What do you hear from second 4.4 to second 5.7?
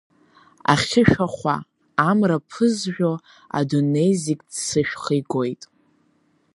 ццышәха игоит.